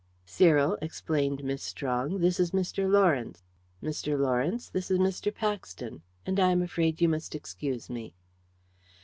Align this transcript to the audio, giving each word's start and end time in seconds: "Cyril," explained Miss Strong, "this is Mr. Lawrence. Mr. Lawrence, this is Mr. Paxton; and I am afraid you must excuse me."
"Cyril," 0.25 0.79
explained 0.81 1.43
Miss 1.43 1.61
Strong, 1.61 2.21
"this 2.21 2.39
is 2.39 2.49
Mr. 2.57 2.89
Lawrence. 2.91 3.43
Mr. 3.83 4.17
Lawrence, 4.19 4.67
this 4.67 4.89
is 4.89 4.97
Mr. 4.97 5.31
Paxton; 5.31 6.01
and 6.25 6.39
I 6.39 6.49
am 6.49 6.63
afraid 6.63 7.01
you 7.01 7.07
must 7.07 7.35
excuse 7.35 7.87
me." 7.87 8.15